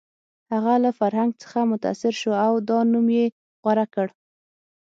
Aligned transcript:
هغه 0.51 0.73
له 0.83 0.89
فرهنګ 0.99 1.31
څخه 1.41 1.59
متاثر 1.71 2.13
شو 2.21 2.31
او 2.45 2.53
دا 2.69 2.77
نوم 2.91 3.07
یې 3.17 3.25
غوره 3.61 3.85
کړ 3.93 4.07